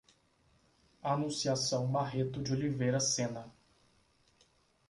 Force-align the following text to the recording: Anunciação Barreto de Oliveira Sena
Anunciação 1.03 1.85
Barreto 1.87 2.41
de 2.41 2.53
Oliveira 2.53 2.99
Sena 2.99 3.53